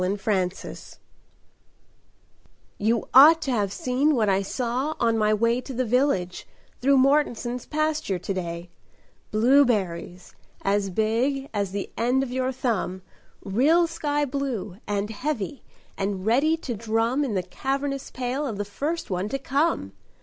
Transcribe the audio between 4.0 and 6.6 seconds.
what I saw on my way To the village,